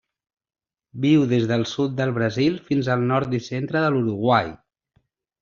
[1.03, 4.53] Viu des del sud del Brasil fins al nord i centre de l'Uruguai.